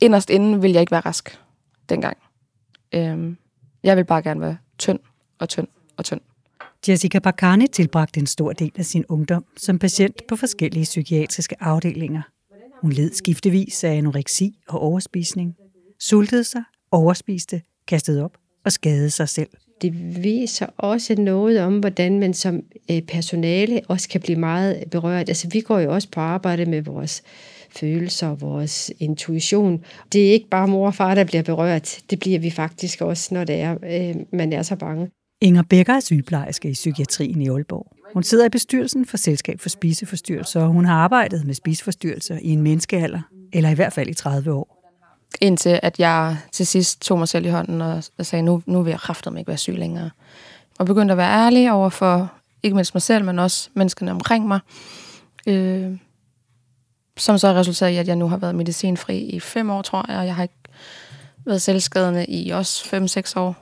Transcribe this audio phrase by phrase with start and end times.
[0.00, 1.38] inderst inden ville jeg ikke være rask
[1.88, 2.16] dengang.
[2.94, 3.36] Øhm,
[3.82, 4.98] jeg vil bare gerne være tynd
[5.38, 6.20] og tynd og tynd.
[6.88, 12.22] Jessica Bakani tilbragte en stor del af sin ungdom som patient på forskellige psykiatriske afdelinger.
[12.80, 15.56] Hun led skiftevis af anoreksi og overspisning,
[16.00, 19.48] sultede sig, overspiste, kastede op og skadede sig selv.
[19.82, 22.60] Det viser også noget om, hvordan man som
[22.90, 25.28] øh, personale også kan blive meget berørt.
[25.28, 27.22] Altså, vi går jo også på arbejde med vores
[27.80, 29.84] følelser og vores intuition.
[30.12, 31.98] Det er ikke bare mor og far, der bliver berørt.
[32.10, 35.10] Det bliver vi faktisk også, når det er, øh, man er så bange.
[35.40, 37.92] Inger Becker er sygeplejerske i psykiatrien i Aalborg.
[38.14, 42.48] Hun sidder i bestyrelsen for Selskab for Spiseforstyrrelser, og hun har arbejdet med spiseforstyrrelser i
[42.48, 43.20] en menneskealder,
[43.52, 44.76] eller i hvert fald i 30 år.
[45.40, 48.90] Indtil at jeg til sidst tog mig selv i hånden og sagde, nu, nu vil
[48.90, 50.10] jeg kraftedeme ikke være syg længere.
[50.78, 52.32] Og begyndte at være ærlig over for
[52.62, 54.60] ikke mindst mig selv, men også menneskene omkring mig.
[55.46, 55.92] Øh,
[57.16, 60.04] som så har resulteret i, at jeg nu har været medicinfri i fem år, tror
[60.08, 60.54] jeg, og jeg har ikke
[61.46, 63.56] været selvskadende i også fem-seks år.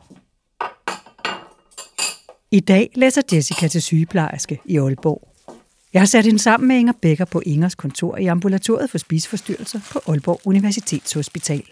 [2.50, 5.28] I dag læser Jessica til sygeplejerske i Aalborg.
[5.92, 9.80] Jeg har sat hende sammen med Inger Bækker på Ingers kontor i ambulatoriet for spiseforstyrrelser
[9.92, 11.62] på Aalborg Universitetshospital.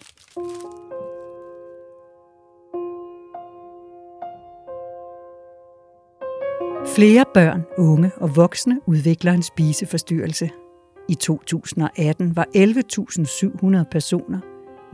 [6.95, 10.51] Flere børn, unge og voksne udvikler en spiseforstyrrelse.
[11.08, 14.39] I 2018 var 11.700 personer,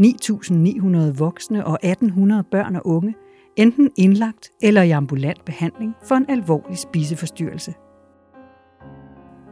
[0.01, 3.15] 9.900 voksne og 1.800 børn og unge
[3.57, 7.75] enten indlagt eller i ambulant behandling for en alvorlig spiseforstyrrelse.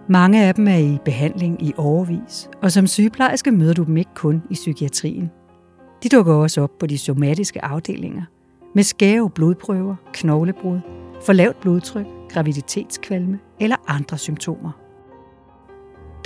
[0.09, 4.15] Mange af dem er i behandling i overvis, og som sygeplejerske møder du dem ikke
[4.15, 5.31] kun i psykiatrien.
[6.03, 8.23] De dukker også op på de somatiske afdelinger
[8.75, 10.81] med skæve blodprøver, knoglebrud,
[11.23, 14.86] for lavt blodtryk, graviditetskvalme eller andre symptomer.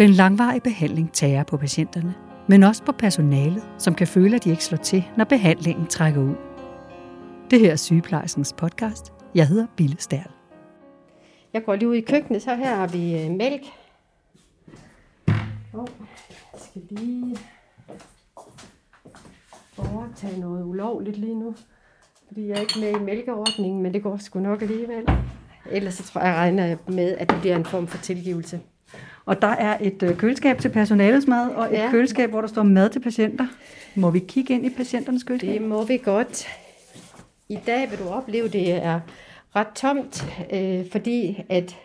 [0.00, 2.14] Den langvarige behandling tager på patienterne,
[2.48, 6.22] men også på personalet, som kan føle, at de ikke slår til, når behandlingen trækker
[6.22, 6.34] ud.
[7.50, 9.12] Det her er sygeplejerskens podcast.
[9.34, 10.30] Jeg hedder Bille Stærl.
[11.52, 13.62] Jeg går lige ud i køkkenet, så her har vi øh, mælk.
[15.74, 15.88] Oh,
[16.52, 17.36] jeg skal lige
[19.78, 21.54] overtage noget ulovligt lige nu.
[22.28, 25.08] Fordi jeg er ikke med i mælkeordningen, men det går sgu nok alligevel.
[25.70, 28.60] Ellers så tror jeg, jeg regner med, at det bliver en form for tilgivelse.
[29.24, 31.90] Og der er et øh, køleskab til personalets mad, og et ja.
[31.90, 33.46] køleskab, hvor der står mad til patienter.
[33.94, 35.52] Må vi kigge ind i patienternes køleskab?
[35.52, 36.46] Det må vi godt.
[37.48, 39.00] I dag vil du opleve, at det er
[39.56, 41.76] ret tomt, øh, fordi at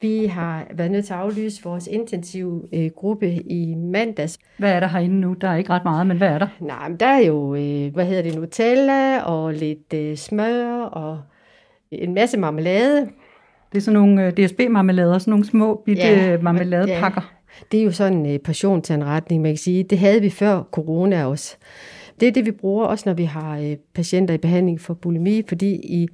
[0.00, 4.38] vi har været nødt til at aflyse vores intensive øh, gruppe i mandags.
[4.58, 5.32] Hvad er der herinde nu?
[5.32, 6.48] Der er ikke ret meget, men hvad er der?
[6.60, 11.20] Nej, men der er jo, øh, hvad hedder det, Nutella og lidt øh, smør og
[11.90, 13.08] en masse marmelade.
[13.72, 17.20] Det er sådan nogle øh, DSB-marmelader, sådan nogle små bitte ja, marmeladepakker.
[17.20, 17.64] Ja.
[17.72, 19.82] Det er jo sådan en øh, passion til en retning, man kan sige.
[19.82, 21.56] Det havde vi før corona også.
[22.20, 25.42] Det er det, vi bruger også, når vi har øh, patienter i behandling for bulimi,
[25.48, 26.08] fordi i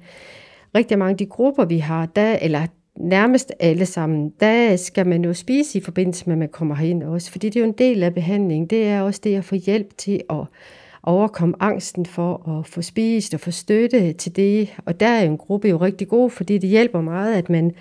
[0.75, 2.67] rigtig mange af de grupper, vi har, der, eller
[2.99, 7.03] nærmest alle sammen, der skal man jo spise i forbindelse med, at man kommer herind
[7.03, 8.67] også, fordi det er jo en del af behandlingen.
[8.67, 10.45] Det er også det at få hjælp til at
[11.03, 14.69] overkomme angsten for at få spist og få støtte til det.
[14.85, 17.71] Og der er en gruppe jo rigtig god, fordi det hjælper meget, at man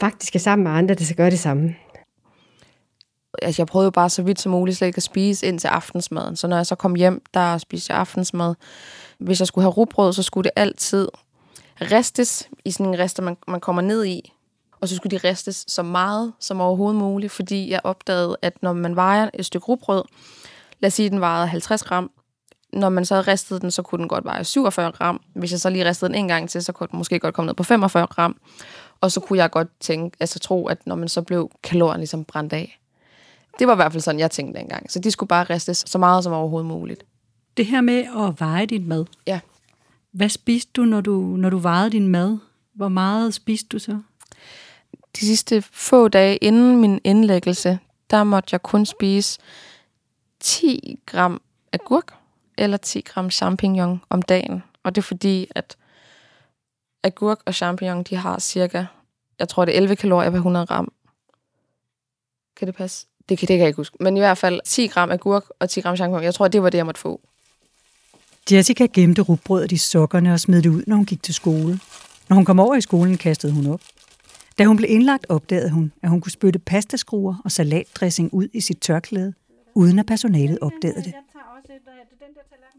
[0.00, 1.74] faktisk er sammen med andre, der skal gøre det samme
[3.42, 5.68] altså jeg prøvede jo bare så vidt som muligt slet ikke at spise ind til
[5.68, 6.36] aftensmaden.
[6.36, 8.54] Så når jeg så kom hjem, der spiste jeg aftensmad.
[9.18, 11.08] Hvis jeg skulle have rugbrød, så skulle det altid
[11.80, 14.32] ristes i sådan en rester, man, man kommer ned i.
[14.80, 18.72] Og så skulle de ristes så meget som overhovedet muligt, fordi jeg opdagede, at når
[18.72, 20.02] man vejer et stykke rugbrød,
[20.80, 22.10] lad os sige, at den vejede 50 gram,
[22.72, 25.20] når man så ristede den, så kunne den godt veje 47 gram.
[25.34, 27.46] Hvis jeg så lige ristede den en gang til, så kunne den måske godt komme
[27.46, 28.36] ned på 45 gram.
[29.00, 32.24] Og så kunne jeg godt tænke, altså tro, at når man så blev kalorien ligesom
[32.24, 32.78] brændt af.
[33.58, 34.92] Det var i hvert fald sådan, jeg tænkte dengang.
[34.92, 37.04] Så de skulle bare ristes så meget som overhovedet muligt.
[37.56, 39.04] Det her med at veje din mad.
[39.26, 39.40] Ja.
[40.12, 42.38] Hvad spiste du, når du, når du vejede din mad?
[42.74, 43.98] Hvor meget spiste du så?
[45.20, 47.78] De sidste få dage inden min indlæggelse,
[48.10, 49.38] der måtte jeg kun spise
[50.40, 51.40] 10 gram
[51.72, 52.21] agurk
[52.58, 54.62] eller 10 gram champignon om dagen.
[54.82, 55.76] Og det er fordi, at
[57.02, 58.84] agurk og champignon, de har cirka,
[59.38, 60.92] jeg tror det er 11 kalorier per 100 gram.
[62.56, 63.06] Kan det passe?
[63.28, 63.96] Det kan, det kan jeg ikke huske.
[64.00, 66.24] Men i hvert fald 10 gram agurk og 10 gram champignon.
[66.24, 67.20] Jeg tror, det var det, jeg måtte få.
[68.50, 71.80] Jessica gemte rugbrødet i sokkerne og smed det ud, når hun gik til skole.
[72.28, 73.80] Når hun kom over i skolen, kastede hun op.
[74.58, 78.60] Da hun blev indlagt, opdagede hun, at hun kunne spytte pastaskruer og salatdressing ud i
[78.60, 79.34] sit tørklæde,
[79.74, 81.12] uden at personalet opdagede det.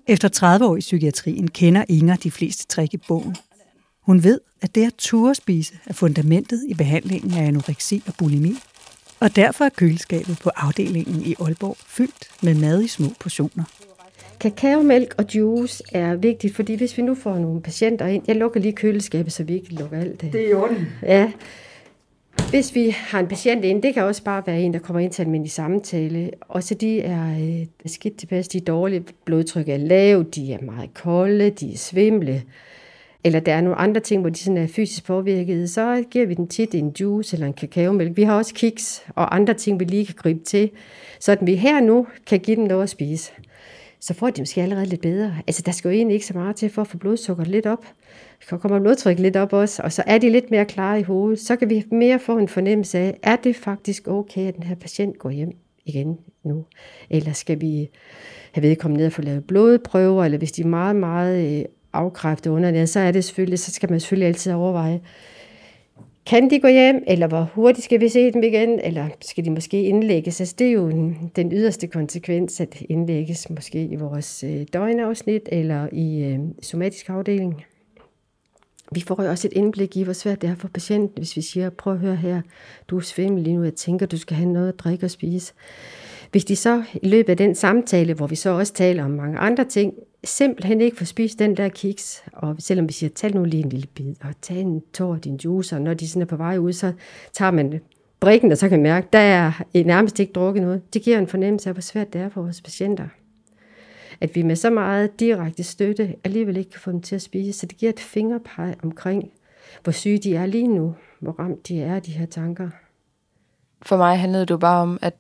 [0.08, 3.36] Efter 30 år i psykiatrien kender Inger de fleste trick i bogen.
[4.02, 8.56] Hun ved, at det at turde spise er fundamentet i behandlingen af anoreksi og bulimi,
[9.20, 13.64] og derfor er køleskabet på afdelingen i Aalborg fyldt med mad i små portioner.
[14.40, 18.60] Kakaomælk og juice er vigtigt, fordi hvis vi nu får nogle patienter ind, jeg lukker
[18.60, 20.34] lige køleskabet, så vi ikke lukker alt det.
[20.34, 20.88] Det er i orden.
[21.04, 21.32] Ja.
[22.54, 25.12] Hvis vi har en patient ind, det kan også bare være en, der kommer ind
[25.12, 29.78] til almindelig samtale, og så de er øh, skidt tilpas, de er dårlige, blodtryk er
[29.78, 32.44] lavt, de er meget kolde, de er svimle,
[33.24, 36.34] eller der er nogle andre ting, hvor de sådan er fysisk påvirket, så giver vi
[36.34, 38.18] den tit en juice eller en kakaomælk.
[38.18, 40.70] Vi har også kiks og andre ting, vi lige kan gribe til,
[41.20, 43.32] så at vi her nu kan give dem noget at spise.
[44.04, 45.36] Så får de måske allerede lidt bedre.
[45.48, 47.86] Altså, der skal jo egentlig ikke så meget til for at få blodsukkeret lidt op.
[48.50, 51.40] Så kommer blodtryk lidt op også, og så er de lidt mere klare i hovedet.
[51.40, 54.76] Så kan vi mere få en fornemmelse af, er det faktisk okay, at den her
[54.76, 55.52] patient går hjem
[55.86, 56.66] igen nu?
[57.10, 57.90] Eller skal vi
[58.52, 62.50] have vedkommende ned og få lavet blodprøver, eller hvis de er meget, meget øh, afkræftet
[62.50, 65.02] under det, så er det selvfølgelig, så skal man selvfølgelig altid overveje,
[66.26, 69.50] kan de gå hjem, eller hvor hurtigt skal vi se dem igen, eller skal de
[69.50, 70.42] måske indlægges?
[70.42, 70.90] Altså, det er jo
[71.36, 77.64] den yderste konsekvens at indlægges måske i vores øh, døgnafsnit eller i øh, somatisk afdeling.
[78.92, 81.42] Vi får jo også et indblik i, hvor svært det er for patienten, hvis vi
[81.42, 82.42] siger, prøv at høre her,
[82.88, 85.54] du er svimmel lige nu, jeg tænker, du skal have noget at drikke og spise.
[86.34, 89.38] Hvis de så i løbet af den samtale, hvor vi så også taler om mange
[89.38, 89.94] andre ting,
[90.24, 93.70] simpelthen ikke får spist den der kiks, og selvom vi siger, tag nu lige en
[93.70, 96.36] lille bid, og tag en tår af din juice, og når de sådan er på
[96.36, 96.94] vej ud, så
[97.34, 97.82] tager man
[98.20, 99.52] brikken, og så kan man mærke, der er
[99.86, 100.94] nærmest ikke drukket noget.
[100.94, 103.08] Det giver en fornemmelse af, hvor svært det er for vores patienter.
[104.22, 107.60] At vi med så meget direkte støtte alligevel ikke kan få dem til at spise,
[107.60, 109.32] så det giver et fingerpeg omkring,
[109.84, 112.70] hvor syge de er lige nu, hvor ramt de er af de her tanker.
[113.82, 115.14] For mig handlede det jo bare om, at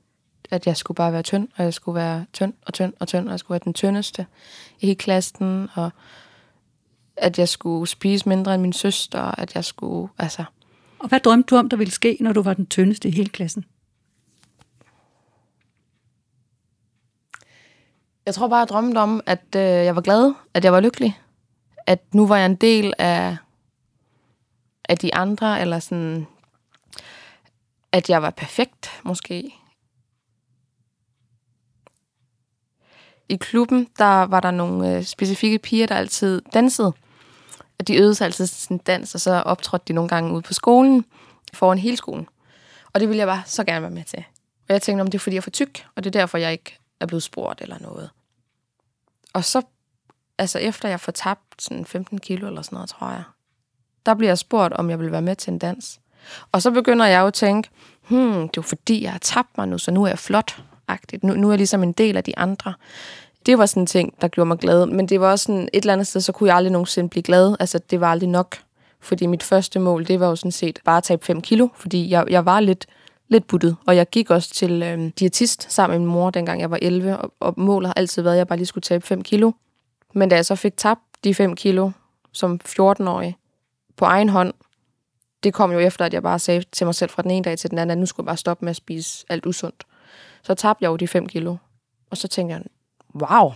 [0.53, 3.25] at jeg skulle bare være tynd, og jeg skulle være tynd og tynd og tynd,
[3.25, 4.25] og jeg skulle være den tyndeste
[4.79, 5.91] i hele klassen, og
[7.17, 10.43] at jeg skulle spise mindre end min søster, at jeg skulle, altså...
[10.99, 13.29] Og hvad drømte du om, der ville ske, når du var den tyndeste i hele
[13.29, 13.65] klassen?
[18.25, 21.19] Jeg tror bare, jeg drømte om, at øh, jeg var glad, at jeg var lykkelig.
[21.87, 23.37] At nu var jeg en del af,
[24.89, 26.27] af de andre, eller sådan,
[27.91, 29.53] at jeg var perfekt, måske.
[33.29, 36.93] I klubben, der var der nogle øh, specifikke piger, der altid dansede.
[37.79, 40.53] Og de øvede sig altid sin dans, og så optrådte de nogle gange ude på
[40.53, 41.05] skolen,
[41.53, 42.27] foran hele skolen.
[42.93, 44.23] Og det ville jeg bare så gerne være med til.
[44.69, 46.37] Og jeg tænkte, om det er fordi, jeg er for tyk, og det er derfor,
[46.37, 48.09] jeg ikke er blevet spurgt eller noget.
[49.33, 49.61] Og så,
[50.37, 53.23] altså efter jeg får tabt sådan 15 kilo eller sådan noget, tror jeg,
[54.05, 55.99] der bliver jeg spurgt, om jeg vil være med til en dans.
[56.51, 57.69] Og så begynder jeg jo at tænke,
[58.07, 60.63] hmm, det er jo fordi, jeg har tabt mig nu, så nu er jeg flot.
[61.21, 62.73] Nu, nu er jeg ligesom en del af de andre.
[63.45, 64.85] Det var sådan en ting, der gjorde mig glad.
[64.85, 67.23] Men det var også sådan, et eller andet sted, så kunne jeg aldrig nogensinde blive
[67.23, 67.55] glad.
[67.59, 68.57] Altså, det var aldrig nok.
[68.99, 71.67] Fordi mit første mål, det var jo sådan set bare at tabe 5 kilo.
[71.75, 72.85] Fordi jeg, jeg var lidt,
[73.27, 73.75] lidt buttet.
[73.85, 77.17] Og jeg gik også til øh, diætist sammen med min mor, dengang jeg var 11.
[77.17, 79.51] Og, og målet har altid været, at jeg bare lige skulle tabe 5 kilo.
[80.13, 81.91] Men da jeg så fik tabt de 5 kilo
[82.31, 83.37] som 14-årig
[83.97, 84.53] på egen hånd,
[85.43, 87.57] det kom jo efter, at jeg bare sagde til mig selv fra den ene dag
[87.57, 89.83] til den anden, at nu skulle jeg bare stoppe med at spise alt usundt.
[90.43, 91.55] Så tabte jeg jo de 5 kilo.
[92.09, 92.63] Og så tænkte jeg,
[93.15, 93.49] wow,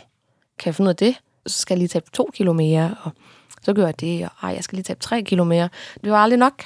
[0.59, 1.15] kan jeg finde ud af det?
[1.45, 3.11] Så skal jeg lige tabe 2 kilo mere, og
[3.61, 5.69] så gør jeg det, og ej, jeg skal lige tabe 3 kilo mere.
[6.03, 6.63] Det var aldrig nok.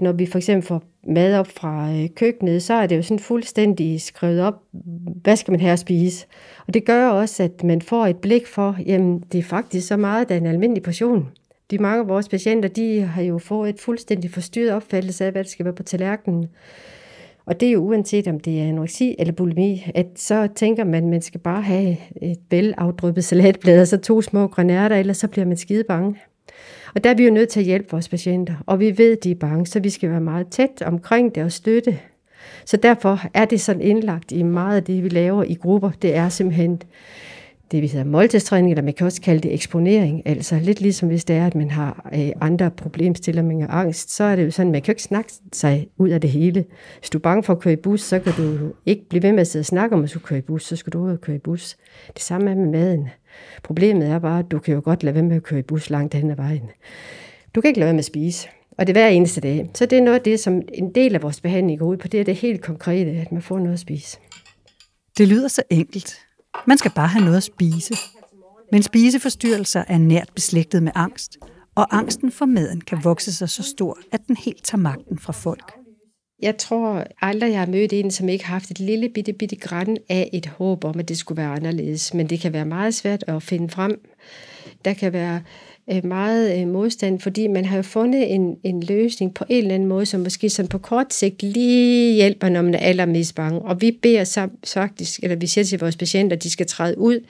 [0.00, 3.18] Når vi for eksempel får mad op fra øh, køkkenet, så er det jo sådan
[3.18, 4.62] fuldstændig skrevet op,
[5.22, 6.26] hvad skal man her spise?
[6.66, 9.96] Og det gør også, at man får et blik for, jamen det er faktisk så
[9.96, 11.28] meget, der er en almindelig portion.
[11.70, 15.44] De mange af vores patienter, de har jo fået et fuldstændig forstyrret opfattelse af, hvad
[15.44, 16.48] der skal være på tallerkenen.
[17.46, 21.04] Og det er jo uanset om det er anoreksi eller bulimi, at så tænker man,
[21.04, 25.28] at man skal bare have et velafdryppet salatblad og så to små granater, ellers så
[25.28, 26.16] bliver man skide bange.
[26.94, 29.24] Og der er vi jo nødt til at hjælpe vores patienter, og vi ved, at
[29.24, 31.98] de er bange, så vi skal være meget tæt omkring det og støtte.
[32.64, 35.90] Så derfor er det sådan indlagt i meget af det, vi laver i grupper.
[36.02, 36.82] Det er simpelthen
[37.70, 40.22] det, vi hedder måltidstræning, eller man kan også kalde det eksponering.
[40.24, 44.24] Altså lidt ligesom hvis det er, at man har øh, andre problemstillinger og angst, så
[44.24, 46.64] er det jo sådan, man kan ikke snakke sig ud af det hele.
[46.98, 49.32] Hvis du er bange for at køre i bus, så kan du ikke blive ved
[49.32, 51.10] med at sidde og snakke om, at du køre i bus, så skal du ud
[51.10, 51.76] og køre i bus.
[52.14, 53.08] Det samme er med maden.
[53.62, 55.90] Problemet er bare, at du kan jo godt lade være med at køre i bus
[55.90, 56.70] langt hen ad vejen.
[57.54, 58.48] Du kan ikke lade være med at spise.
[58.78, 59.70] Og det er hver eneste dag.
[59.74, 62.08] Så det er noget af det, som en del af vores behandling går ud på.
[62.08, 64.18] Det er det helt konkrete, at man får noget at spise.
[65.18, 66.23] Det lyder så enkelt.
[66.66, 67.94] Man skal bare have noget at spise.
[68.72, 71.38] Men spiseforstyrrelser er nært beslægtet med angst,
[71.74, 75.32] og angsten for maden kan vokse sig så stor, at den helt tager magten fra
[75.32, 75.72] folk.
[76.42, 79.56] Jeg tror aldrig, jeg har mødt en, som ikke har haft et lille bitte, bitte
[79.56, 82.14] græn af et håb om, at det skulle være anderledes.
[82.14, 84.00] Men det kan være meget svært at finde frem
[84.84, 85.40] der kan være
[85.90, 89.74] øh, meget øh, modstand, fordi man har jo fundet en, en løsning på en eller
[89.74, 93.62] anden måde, som måske sådan på kort sigt lige hjælper, når man er allermest bange.
[93.62, 96.98] Og vi beder så faktisk, eller vi siger til vores patienter, at de skal træde
[96.98, 97.20] ud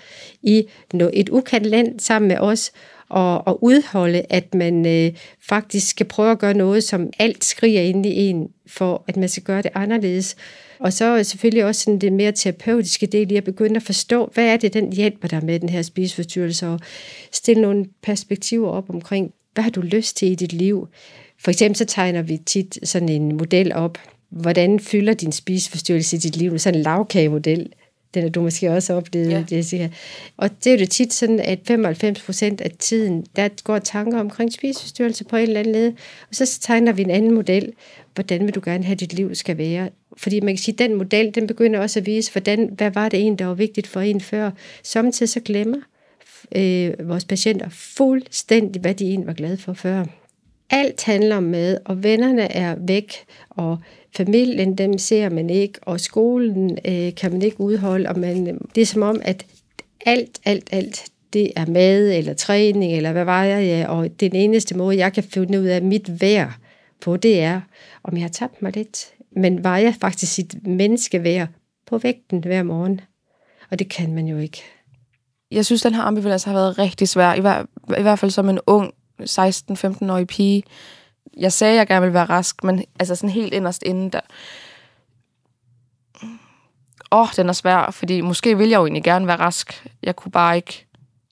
[0.43, 0.65] i
[1.13, 2.73] et ukendt land sammen med os,
[3.09, 5.13] og, og udholde, at man øh,
[5.49, 9.29] faktisk skal prøve at gøre noget, som alt skriger ind i en, for at man
[9.29, 10.37] skal gøre det anderledes.
[10.79, 14.45] Og så selvfølgelig også sådan det mere terapeutiske del i at begynde at forstå, hvad
[14.45, 16.81] er det, den hjælper dig med den her spiseforstyrrelse, og
[17.33, 20.89] stille nogle perspektiver op omkring, hvad har du lyst til i dit liv?
[21.39, 23.99] For eksempel så tegner vi tit sådan en model op,
[24.31, 26.59] hvordan fylder din spiseforstyrrelse i dit liv?
[26.59, 27.73] Sådan en lavkagemodel.
[28.15, 29.45] Den har du måske også oplevet, ja.
[29.57, 29.89] Jessica.
[30.37, 34.21] Og det er jo det tit sådan, at 95 procent af tiden, der går tanker
[34.21, 35.93] omkring spiseforstyrrelse på en eller anden led.
[36.29, 37.73] Og så tegner vi en anden model.
[38.15, 39.89] Hvordan vil du gerne have, at dit liv skal være?
[40.17, 43.09] Fordi man kan sige, at den model, den begynder også at vise, hvordan, hvad var
[43.09, 44.51] det en, der var vigtigt for en før.
[44.83, 45.79] Samtidig så glemmer
[46.57, 50.05] øh, vores patienter fuldstændig, hvad de egentlig var glade for før.
[50.75, 53.13] Alt handler om mad, og vennerne er væk,
[53.51, 53.79] og
[54.17, 58.81] familien, dem ser man ikke, og skolen øh, kan man ikke udholde, og man, det
[58.81, 59.47] er som om, at
[60.07, 64.35] alt, alt, alt, det er mad eller træning, eller hvad var jeg, ja, og den
[64.35, 66.53] eneste måde, jeg kan finde ud af mit værd
[67.01, 67.61] på, det er,
[68.05, 71.49] om jeg har tabt mig lidt, men var jeg faktisk sit menneskeværd
[71.87, 73.01] på vægten hver morgen?
[73.71, 74.63] Og det kan man jo ikke.
[75.51, 77.63] Jeg synes, den her ambivalens har været rigtig svær, i, hver,
[77.99, 80.63] i hvert fald som en ung 16-15-årig pige.
[81.37, 84.21] Jeg sagde, at jeg gerne ville være rask, men altså sådan helt inderst inden der...
[87.13, 89.87] Åh, oh, den er svær, fordi måske vil jeg jo egentlig gerne være rask.
[90.03, 90.87] Jeg kunne bare ikke...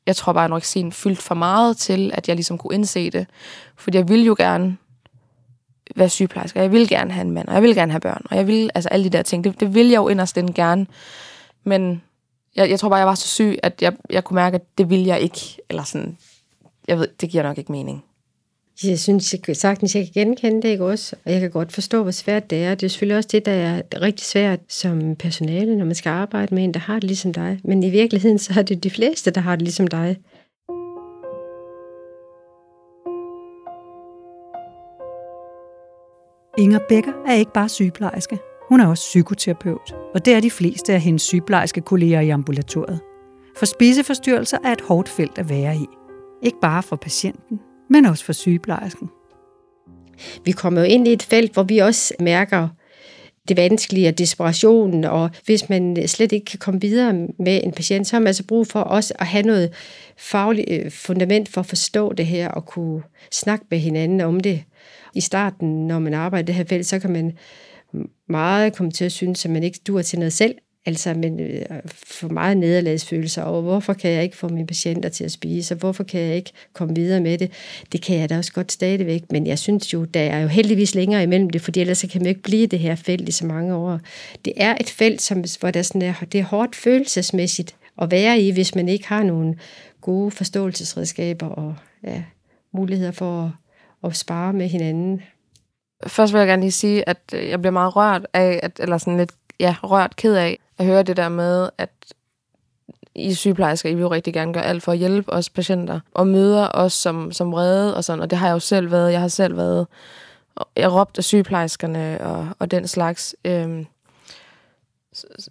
[0.07, 3.27] Jeg tror bare, at anoreksien fyldt for meget til, at jeg ligesom kunne indse det.
[3.77, 4.77] Fordi jeg ville jo gerne
[5.97, 8.27] være sygeplejerske, og jeg ville gerne have en mand, og jeg ville gerne have børn,
[8.31, 10.55] og jeg ville, altså alle de der ting, det, det ville jeg jo inderst inden
[10.55, 10.87] gerne.
[11.65, 12.03] Men
[12.57, 14.91] jeg, jeg tror bare, jeg var så syg, at jeg, jeg kunne mærke, at det
[14.91, 16.19] ville jeg ikke, eller sådan,
[16.89, 18.05] jeg ved, det giver nok ikke mening.
[18.85, 22.03] Jeg synes jeg sagtens, jeg kan genkende det ikke også, og jeg kan godt forstå,
[22.03, 22.75] hvor svært det er.
[22.75, 26.55] Det er selvfølgelig også det, der er rigtig svært som personale, når man skal arbejde
[26.55, 27.61] med en, der har det ligesom dig.
[27.65, 30.17] Men i virkeligheden, så er det de fleste, der har det ligesom dig.
[36.59, 38.39] Inger Becker er ikke bare sygeplejerske.
[38.69, 43.01] Hun er også psykoterapeut, og det er de fleste af hendes sygeplejerske kolleger i ambulatoriet.
[43.57, 45.87] For spiseforstyrrelser er et hårdt felt at være i.
[46.43, 49.11] Ikke bare for patienten, men også for sygeplejersken.
[50.45, 52.69] Vi kommer jo ind i et felt, hvor vi også mærker
[53.49, 58.07] det vanskelige og desperationen, og hvis man slet ikke kan komme videre med en patient,
[58.07, 59.73] så har man altså brug for også at have noget
[60.17, 64.65] fagligt øh, fundament for at forstå det her og kunne snakke med hinanden om det.
[65.15, 67.33] I starten, når man arbejder i det her felt, så kan man
[68.29, 70.55] meget komme til at synes, at man ikke duer til noget selv,
[70.87, 71.63] Altså, men øh,
[71.95, 75.79] for meget nederlagsfølelser over, hvorfor kan jeg ikke få mine patienter til at spise, og
[75.79, 77.53] hvorfor kan jeg ikke komme videre med det?
[77.93, 80.95] Det kan jeg da også godt stadigvæk, men jeg synes jo, der er jo heldigvis
[80.95, 83.75] længere imellem det, fordi ellers kan man ikke blive det her felt i så mange
[83.75, 84.01] år.
[84.45, 88.41] Det er et felt, som, hvor der sådan er, det er hårdt følelsesmæssigt at være
[88.41, 89.55] i, hvis man ikke har nogle
[90.01, 91.75] gode forståelsesredskaber og
[92.05, 92.23] ja,
[92.73, 93.51] muligheder for at,
[94.11, 95.23] at spare med hinanden.
[96.07, 98.99] Først vil jeg gerne lige sige, at øh, jeg bliver meget rørt af, at, eller
[98.99, 101.91] sådan lidt ja, rørt ked af, at høre det der med, at
[103.15, 106.27] I sygeplejersker, I vil jo rigtig gerne gøre alt for at hjælpe os patienter, og
[106.27, 109.13] møder os som, som redde og sådan, og det har jeg jo selv været.
[109.13, 109.87] Jeg har selv været,
[110.77, 113.37] jeg råbte af sygeplejerskerne og, og den slags.
[113.45, 113.87] Øhm,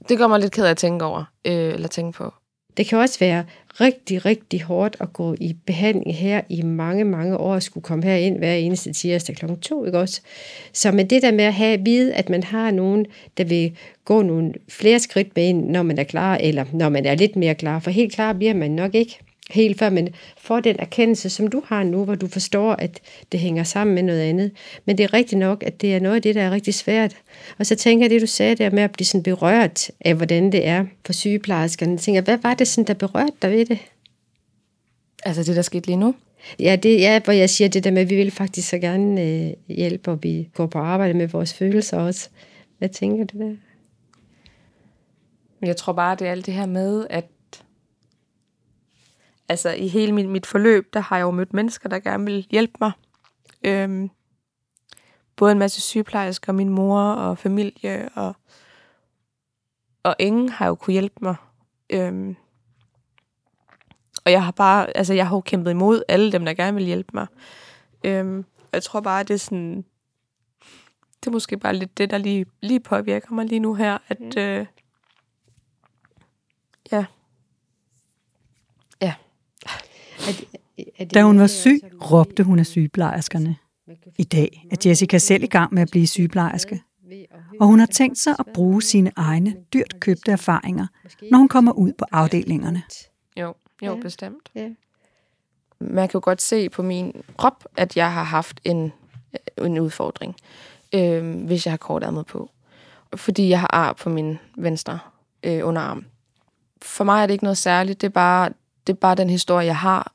[0.09, 2.33] det gør mig lidt ked af at tænke over, øh, eller tænke på.
[2.77, 3.43] Det kan også være
[3.81, 8.03] rigtig, rigtig hårdt at gå i behandling her i mange, mange år, og skulle komme
[8.03, 9.45] her ind hver eneste tirsdag kl.
[9.61, 10.21] 2, ikke også?
[10.73, 13.05] Så med det der med at have at vide, at man har nogen,
[13.37, 17.05] der vil gå nogle flere skridt med ind, når man er klar, eller når man
[17.05, 19.19] er lidt mere klar, for helt klar bliver man nok ikke
[19.51, 22.99] helt før, men får den erkendelse, som du har nu, hvor du forstår, at
[23.31, 24.51] det hænger sammen med noget andet.
[24.85, 27.17] Men det er rigtigt nok, at det er noget af det, der er rigtig svært.
[27.59, 30.51] Og så tænker jeg, det du sagde der med at blive sådan berørt af, hvordan
[30.51, 31.91] det er for sygeplejerskerne.
[31.91, 33.79] Jeg tænker, hvad var det sådan, der berørte dig ved det?
[35.25, 36.15] Altså det, der skete lige nu?
[36.59, 39.21] Ja, det er, hvor jeg siger det der med, at vi vil faktisk så gerne
[39.21, 42.29] øh, hjælpe, og vi går på arbejde med vores følelser også.
[42.77, 43.55] Hvad tænker du der?
[45.61, 47.25] Jeg tror bare, det er alt det her med, at
[49.51, 52.47] altså i hele mit, mit forløb, der har jeg jo mødt mennesker, der gerne vil
[52.51, 52.91] hjælpe mig.
[53.63, 54.09] Øhm,
[55.35, 58.35] både en masse sygeplejersker, min mor og familie, og,
[60.03, 61.35] og ingen har jo kunne hjælpe mig.
[61.89, 62.35] Øhm,
[64.25, 66.85] og jeg har bare, altså jeg har jo kæmpet imod alle dem, der gerne vil
[66.85, 67.27] hjælpe mig.
[68.03, 69.85] Øhm, jeg tror bare, det er sådan,
[71.19, 74.19] det er måske bare lidt det, der lige, lige påvirker mig lige nu her, at
[74.19, 74.31] mm.
[74.37, 74.65] øh,
[76.91, 77.05] ja,
[79.01, 79.89] at,
[81.13, 83.55] Da hun var syg, råbte hun af sygeplejerskerne.
[84.17, 86.81] I dag er Jessica selv i gang med at blive sygeplejerske,
[87.59, 90.87] og hun har tænkt sig at bruge sine egne dyrt købte erfaringer,
[91.31, 92.83] når hun kommer ud på afdelingerne.
[93.37, 94.51] Jo, jo, bestemt.
[95.79, 98.93] Man kan jo godt se på min krop, at jeg har haft en,
[99.57, 100.35] en udfordring,
[100.95, 102.49] øh, hvis jeg har kortærmet på.
[103.15, 104.99] Fordi jeg har ar på min venstre
[105.43, 106.05] øh, underarm.
[106.81, 108.49] For mig er det ikke noget særligt, det er, bare,
[108.87, 110.13] det er bare den historie, jeg har.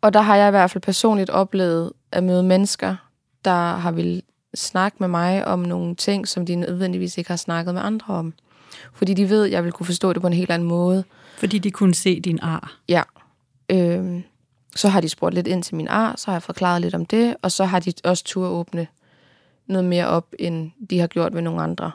[0.00, 2.96] Og der har jeg i hvert fald personligt oplevet at møde mennesker,
[3.44, 4.22] der har vil
[4.54, 8.34] snakke med mig om nogle ting, som de nødvendigvis ikke har snakket med andre om.
[8.92, 11.04] Fordi de ved, at jeg vil kunne forstå det på en helt anden måde.
[11.38, 12.76] Fordi de kunne se din ar.
[12.88, 13.02] Ja.
[13.68, 14.22] Øhm,
[14.76, 17.06] så har de spurgt lidt ind til min ar, så har jeg forklaret lidt om
[17.06, 18.86] det, og så har de også tur åbne
[19.66, 21.92] noget mere op, end de har gjort ved nogle andre.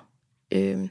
[0.51, 0.89] Øhm,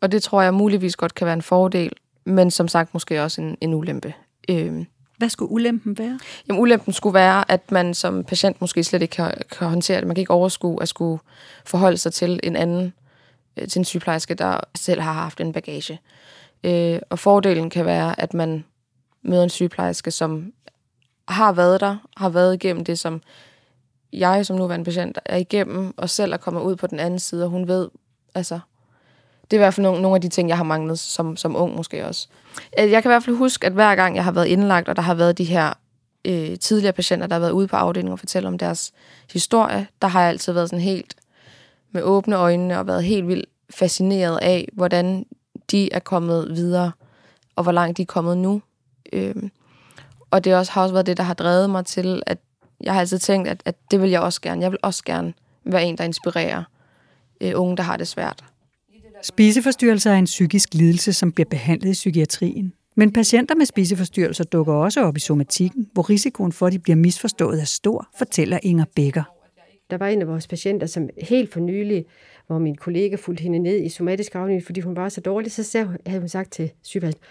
[0.00, 1.92] og det tror jeg muligvis godt kan være en fordel,
[2.24, 4.14] men som sagt måske også en, en ulempe.
[4.48, 4.86] Øhm,
[5.18, 6.18] Hvad skulle ulempen være?
[6.48, 10.06] Jamen, ulempen skulle være, at man som patient måske slet ikke kan, kan håndtere det.
[10.06, 11.20] Man kan ikke overskue at skulle
[11.64, 12.92] forholde sig til en anden,
[13.56, 16.00] øh, til en sygeplejerske, der selv har haft en bagage.
[16.64, 18.64] Øh, og fordelen kan være, at man
[19.22, 20.52] møder en sygeplejerske, som
[21.28, 23.22] har været der, har været igennem det, som
[24.12, 27.44] jeg som nuværende patient er igennem, og selv er kommet ud på den anden side,
[27.44, 27.88] og hun ved,
[28.34, 28.60] altså,
[29.50, 31.76] det er i hvert fald nogle, af de ting, jeg har manglet som, som ung
[31.76, 32.28] måske også.
[32.78, 34.96] Øh, jeg kan i hvert fald huske, at hver gang jeg har været indlagt, og
[34.96, 35.72] der har været de her
[36.24, 38.92] øh, tidligere patienter, der har været ude på afdelingen og fortælle om deres
[39.32, 41.14] historie, der har jeg altid været sådan helt
[41.92, 45.26] med åbne øjne og været helt vildt fascineret af, hvordan
[45.70, 46.92] de er kommet videre,
[47.56, 48.62] og hvor langt de er kommet nu.
[49.12, 49.50] Øhm,
[50.30, 52.38] og det også, har også været det, der har drevet mig til, at
[52.80, 54.62] jeg har altid tænkt, at, at det vil jeg også gerne.
[54.62, 55.34] Jeg vil også gerne
[55.64, 56.62] være en, der inspirerer
[57.40, 58.44] øh, unge, der har det svært.
[59.24, 62.72] Spiseforstyrrelser er en psykisk lidelse, som bliver behandlet i psykiatrien.
[62.96, 66.96] Men patienter med spiseforstyrrelser dukker også op i somatikken, hvor risikoen for, at de bliver
[66.96, 69.22] misforstået er stor, fortæller Inger Bækker.
[69.90, 72.04] Der var en af vores patienter, som helt for nylig,
[72.46, 75.62] hvor min kollega fulgte hende ned i somatisk afdeling, fordi hun var så dårlig, så
[75.62, 77.22] sagde, havde hun sagt til sygeplejersken,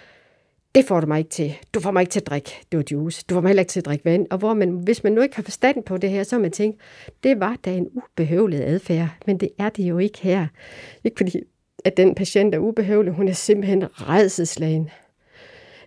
[0.75, 1.53] det får du mig ikke til.
[1.73, 2.51] Du får mig ikke til at drikke.
[2.71, 3.25] Det var juice.
[3.29, 4.27] Du får mig heller ikke til at drikke vand.
[4.31, 6.51] Og hvor man, hvis man nu ikke har forstand på det her, så har man
[6.51, 6.81] tænkt,
[7.23, 9.09] det var da en ubehøvlet adfærd.
[9.27, 10.47] Men det er det jo ikke her.
[11.03, 11.39] Ikke fordi,
[11.85, 13.13] at den patient er ubehøvlet.
[13.13, 14.89] Hun er simpelthen redselslagen.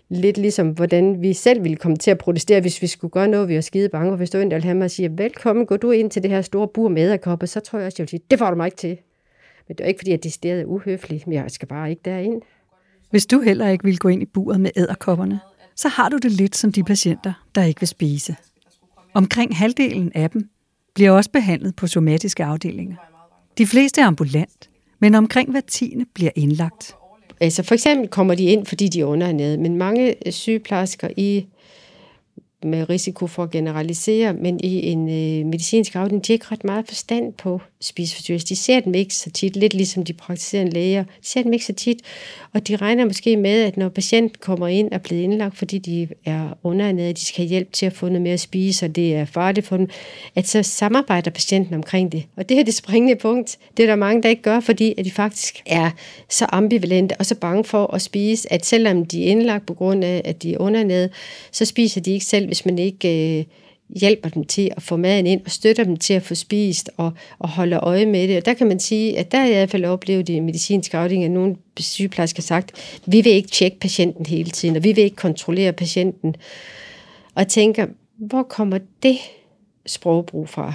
[0.09, 3.49] Lidt ligesom, hvordan vi selv ville komme til at protestere, hvis vi skulle gøre noget,
[3.49, 4.11] vi var skide bange.
[4.11, 6.31] Og hvis du endda vil have mig og siger, velkommen, gå du ind til det
[6.31, 8.57] her store bur med æderkopper, så tror jeg også, jeg vil sige, det får du
[8.57, 8.99] mig ikke til.
[9.69, 12.43] Men det er ikke, fordi jeg decideret er uhøflig, men jeg skal bare ikke derind.
[13.11, 15.41] Hvis du heller ikke vil gå ind i buret med æderkopperne,
[15.77, 18.37] så har du det lidt som de patienter, der ikke vil spise.
[19.15, 20.49] Omkring halvdelen af dem
[20.95, 22.97] bliver også behandlet på somatiske afdelinger.
[23.59, 24.66] De fleste er ambulant,
[24.99, 26.95] men omkring hver tiende bliver indlagt.
[27.41, 31.47] Altså for eksempel kommer de ind, fordi de er underernæret, men mange sygeplejersker i
[32.67, 36.65] med risiko for at generalisere, men i en øh, medicinsk afdeling, de har ikke ret
[36.65, 38.47] meget forstand på spiseforstyrrelser.
[38.47, 41.03] De ser dem ikke så tit, lidt ligesom de praktiserende læger.
[41.05, 41.99] De ser dem ikke så tit,
[42.53, 45.79] og de regner måske med, at når patienten kommer ind og er blevet indlagt, fordi
[45.79, 48.97] de er underernæret, de skal have hjælp til at få noget mere at spise, og
[48.97, 49.89] det er farligt for dem,
[50.35, 52.25] at så samarbejder patienten omkring det.
[52.37, 55.05] Og det her det springende punkt, det er der mange, der ikke gør, fordi at
[55.05, 55.91] de faktisk er
[56.29, 60.05] så ambivalente og så bange for at spise, at selvom de er indlagt på grund
[60.05, 61.11] af, at de er underernæret,
[61.53, 63.45] så spiser de ikke selv, hvis man ikke øh,
[63.89, 67.13] hjælper dem til at få maden ind og støtter dem til at få spist og,
[67.39, 68.37] og holder øje med det.
[68.37, 71.25] Og der kan man sige, at der jeg i hvert fald oplevet i medicinsk afdeling,
[71.25, 75.05] at nogle sygeplejersker har sagt, vi vil ikke tjekke patienten hele tiden, og vi vil
[75.05, 76.37] ikke kontrollere patienten.
[77.35, 79.17] Og jeg tænker, hvor kommer det
[79.87, 80.75] sprogbrug fra?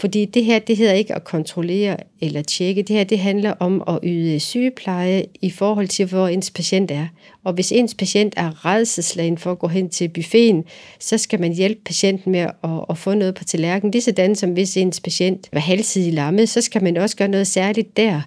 [0.00, 2.82] Fordi det her, det hedder ikke at kontrollere eller tjekke.
[2.82, 7.06] Det her, det handler om at yde sygepleje i forhold til, hvor ens patient er.
[7.44, 10.64] Og hvis ens patient er redselslagen for at gå hen til buffeten,
[11.00, 13.92] så skal man hjælpe patienten med at, at få noget på tallerkenen.
[13.92, 17.28] Det er sådan, som hvis ens patient var halvsidig lammet, så skal man også gøre
[17.28, 18.20] noget særligt der.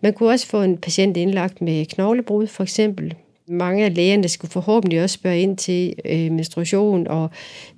[0.00, 3.14] Man kunne også få en patient indlagt med knoglebrud, for eksempel.
[3.48, 7.30] Mange af lægerne skulle forhåbentlig også spørge ind til øh, menstruation og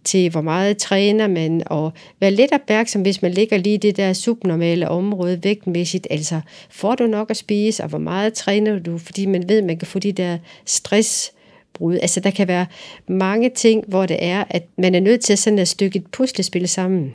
[0.04, 3.96] til, hvor meget træner man, og være lidt opmærksom, hvis man ligger lige i det
[3.96, 6.06] der subnormale område vægtmæssigt.
[6.10, 8.98] Altså, får du nok at spise, og hvor meget træner du?
[8.98, 11.98] Fordi man ved, man kan få de der stressbrud.
[12.02, 12.66] Altså, der kan være
[13.08, 16.68] mange ting, hvor det er, at man er nødt til sådan at stykke et puslespil
[16.68, 17.12] sammen.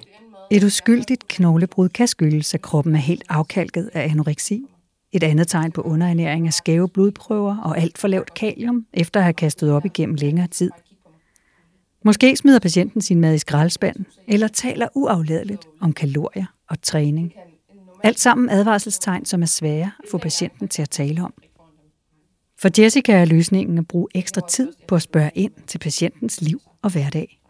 [0.51, 4.61] Et uskyldigt knoglebrud kan skyldes, at kroppen er helt afkalket af anoreksi.
[5.11, 9.23] Et andet tegn på underernæring er skæve blodprøver og alt for lavt kalium, efter at
[9.23, 10.71] have kastet op igennem længere tid.
[12.05, 17.33] Måske smider patienten sin mad i skraldespanden, eller taler uafladeligt om kalorier og træning.
[18.03, 21.33] Alt sammen advarselstegn, som er svære at få patienten til at tale om.
[22.61, 26.61] For Jessica er løsningen at bruge ekstra tid på at spørge ind til patientens liv
[26.81, 27.41] og hverdag.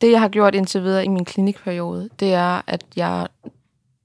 [0.00, 3.26] Det, jeg har gjort indtil videre i min klinikperiode, det er, at jeg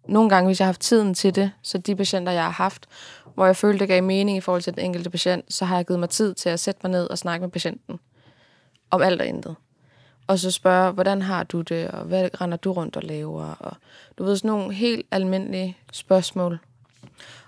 [0.08, 2.88] nogle gange, hvis jeg har haft tiden til det, så de patienter, jeg har haft,
[3.36, 5.88] hvor jeg følte, det gav mening i forhold til den enkelte patient, så har jeg
[5.88, 8.00] givet mig tid til at sætte mig ned og snakke med patienten
[8.91, 9.56] om alt og intet.
[10.28, 13.56] Og så spørge, hvordan har du det, og hvad render du rundt og laver?
[13.60, 13.74] Og
[14.18, 16.60] du ved, sådan nogle helt almindelige spørgsmål.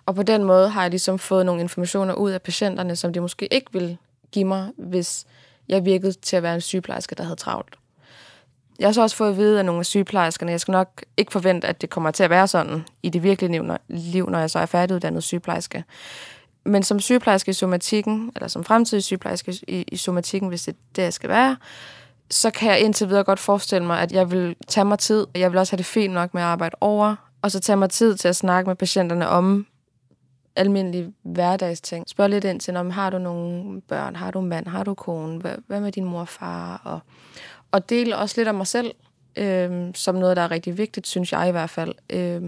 [0.06, 3.20] Og på den måde har jeg ligesom fået nogle informationer ud af patienterne, som de
[3.20, 3.98] måske ikke ville
[4.32, 5.26] give mig, hvis
[5.68, 7.76] jeg virkede til at være en sygeplejerske, der havde travlt.
[8.80, 11.32] Jeg har så også fået at vide af nogle af sygeplejerskerne, jeg skal nok ikke
[11.32, 14.60] forvente, at det kommer til at være sådan i det virkelige liv, når jeg så
[14.60, 15.84] er færdiguddannet sygeplejerske.
[16.66, 20.78] Men som sygeplejerske i somatikken, eller som fremtidig sygeplejerske i, i somatikken, hvis det er
[20.96, 21.58] det, jeg skal være,
[22.30, 25.40] så kan jeg indtil videre godt forestille mig, at jeg vil tage mig tid, og
[25.40, 27.90] jeg vil også have det fint nok med at arbejde over, og så tage mig
[27.90, 29.68] tid til at snakke med patienterne om
[30.56, 32.10] almindelige hverdagsting.
[32.10, 34.94] Spørg lidt ind til, om har du nogle børn, har du en mand, har du
[34.94, 37.00] kone, hvad, hvad med din mor og far, og,
[37.72, 38.92] og dele også lidt af mig selv,
[39.38, 41.94] øh, som noget, der er rigtig vigtigt, synes jeg i hvert fald.
[42.10, 42.42] Øh,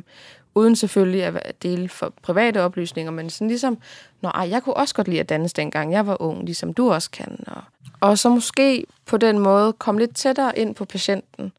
[0.56, 3.78] uden selvfølgelig at dele for private oplysninger, men sådan ligesom,
[4.22, 6.92] nå, ej, jeg kunne også godt lide at danse dengang jeg var ung, ligesom du
[6.92, 7.44] også kan.
[7.48, 7.64] Og,
[8.00, 11.52] og så måske på den måde komme lidt tættere ind på patienten.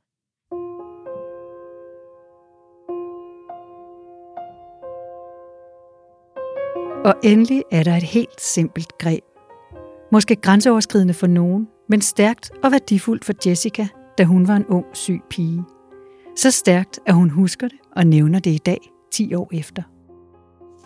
[7.05, 9.25] Og endelig er der et helt simpelt greb.
[10.13, 14.87] Måske grænseoverskridende for nogen, men stærkt og værdifuldt for Jessica, da hun var en ung,
[14.93, 15.65] syg pige.
[16.37, 19.83] Så stærkt, at hun husker det og nævner det i dag, 10 år efter.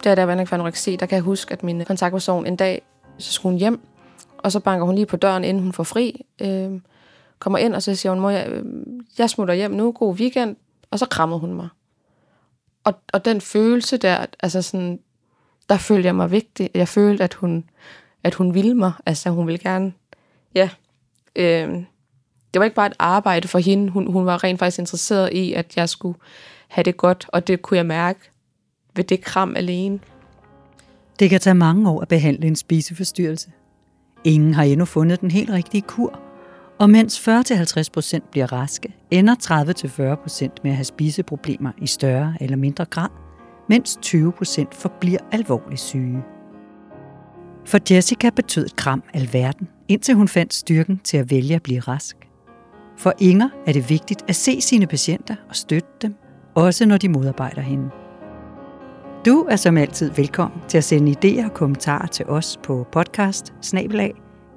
[0.05, 2.83] Da der var en anoreksi, der kan jeg huske, at min kontaktperson en dag,
[3.19, 3.81] så skulle hun hjem,
[4.39, 6.27] og så banker hun lige på døren, inden hun får fri.
[6.41, 6.81] Øh,
[7.39, 8.65] kommer ind, og så siger hun, mor, jeg, øh,
[9.19, 10.57] jeg smutter hjem nu, god weekend.
[10.91, 11.69] Og så krammede hun mig.
[12.85, 15.01] Og, og den følelse der, altså sådan,
[15.69, 16.71] der følte jeg mig vigtig.
[16.75, 17.65] Jeg følte, at hun,
[18.25, 18.93] at hun ville mig.
[19.07, 19.93] Altså, hun ville gerne,
[20.55, 20.71] ja.
[21.37, 21.69] Øh,
[22.55, 23.91] det var ikke bare et arbejde for hende.
[23.91, 26.19] Hun, hun var rent faktisk interesseret i, at jeg skulle
[26.69, 28.21] have det godt, og det kunne jeg mærke
[28.97, 29.99] ved det kram alene.
[31.19, 33.51] Det kan tage mange år at behandle en spiseforstyrrelse.
[34.25, 36.21] Ingen har endnu fundet den helt rigtige kur,
[36.79, 42.85] og mens 40-50% bliver raske, ender 30-40% med at have spiseproblemer i større eller mindre
[42.85, 43.09] grad,
[43.69, 46.23] mens 20% forbliver alvorligt syge.
[47.67, 51.81] For Jessica betød et kram alverden, indtil hun fandt styrken til at vælge at blive
[51.81, 52.17] rask.
[52.97, 56.15] For Inger er det vigtigt at se sine patienter og støtte dem,
[56.55, 57.91] også når de modarbejder hende.
[59.27, 63.53] Du er som altid velkommen til at sende idéer og kommentarer til os på podcast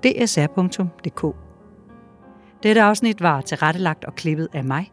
[0.04, 1.36] dsr.dk.
[2.64, 4.92] Dette afsnit var tilrettelagt og klippet af mig.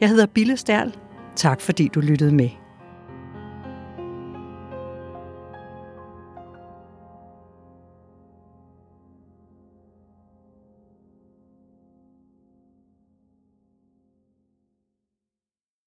[0.00, 0.94] Jeg hedder Bille Stærl.
[1.36, 2.65] Tak fordi du lyttede med.